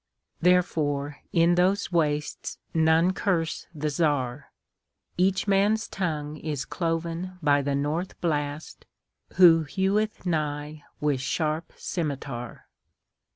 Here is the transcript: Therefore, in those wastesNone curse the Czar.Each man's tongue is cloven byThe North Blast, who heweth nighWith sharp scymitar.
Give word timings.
Therefore, 0.41 1.17
in 1.31 1.53
those 1.53 1.89
wastesNone 1.89 3.13
curse 3.15 3.67
the 3.75 3.91
Czar.Each 3.91 5.47
man's 5.47 5.87
tongue 5.87 6.37
is 6.37 6.65
cloven 6.65 7.37
byThe 7.43 7.77
North 7.77 8.19
Blast, 8.19 8.87
who 9.33 9.63
heweth 9.63 10.23
nighWith 10.23 11.19
sharp 11.19 11.73
scymitar. 11.77 12.61